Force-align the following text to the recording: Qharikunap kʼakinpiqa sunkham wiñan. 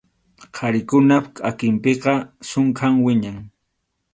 Qharikunap 0.55 1.25
kʼakinpiqa 1.35 2.13
sunkham 2.49 2.93
wiñan. 3.05 3.37